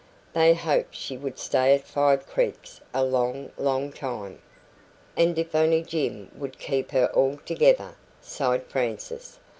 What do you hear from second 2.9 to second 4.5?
a long, long time.